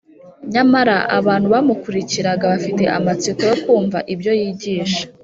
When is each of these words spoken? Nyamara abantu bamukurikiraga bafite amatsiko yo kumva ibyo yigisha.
Nyamara 0.53 0.95
abantu 1.17 1.47
bamukurikiraga 1.53 2.43
bafite 2.53 2.83
amatsiko 2.97 3.41
yo 3.49 3.55
kumva 3.63 3.97
ibyo 4.13 4.31
yigisha. 4.39 5.03